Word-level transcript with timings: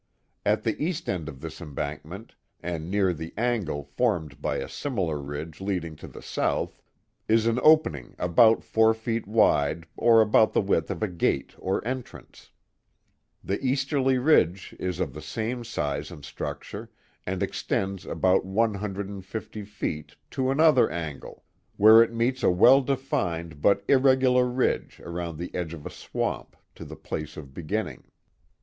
At 0.47 0.63
the 0.63 0.83
east 0.83 1.07
end 1.07 1.29
of 1.29 1.41
this 1.41 1.61
embankment, 1.61 2.33
and 2.59 2.89
near 2.89 3.13
the 3.13 3.35
angle 3.37 3.83
formed 3.83 4.41
by 4.41 4.55
a 4.55 4.67
similar 4.67 5.19
ridge 5.21 5.61
leading 5.61 5.95
to 5.97 6.07
the 6.07 6.23
south, 6.23 6.81
is 7.27 7.45
an 7.45 7.59
opening 7.61 8.15
about 8.17 8.63
four 8.63 8.95
feet 8.95 9.27
wide 9.27 9.85
or 9.95 10.19
about 10.19 10.53
the 10.53 10.59
width 10.61 10.89
of 10.89 11.03
a 11.03 11.07
gate 11.07 11.53
or 11.59 11.85
entrance. 11.87 12.49
The 13.43 13.63
east 13.63 13.91
erly 13.91 14.17
ridge 14.17 14.75
is 14.79 14.99
of 14.99 15.13
the 15.13 15.21
same 15.21 15.63
size 15.63 16.09
and 16.09 16.25
structure, 16.25 16.89
and 17.27 17.43
extends 17.43 18.03
about 18.03 18.43
one 18.43 18.73
hundred 18.73 19.07
and 19.07 19.23
fifty 19.23 19.61
feet, 19.61 20.15
to 20.31 20.49
another 20.49 20.89
angle, 20.89 21.43
where 21.77 22.01
it 22.01 22.11
meets 22.11 22.41
a 22.41 22.47
Canagera, 22.47 22.57
One 22.59 22.79
of 22.79 22.85
the 22.87 22.91
Mohawks* 22.93 23.01
Castles 23.03 23.51
305 23.51 23.61
well 23.61 23.73
defined 23.77 23.85
but 23.85 23.85
irregular 23.87 24.45
ridge 24.47 24.99
around 25.03 25.37
the 25.37 25.53
edge 25.53 25.75
of 25.75 25.85
a 25.85 25.91
swamp, 25.91 26.55
to 26.73 26.83
the 26.85 26.95
place 26.95 27.37
of 27.37 27.53
beginning. 27.53 28.05